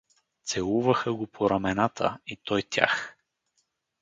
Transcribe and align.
Целуваха 0.43 1.13
го 1.13 1.27
по 1.27 1.49
рамената, 1.49 2.17
и 2.27 2.35
той 2.35 2.63
тях. 2.69 3.17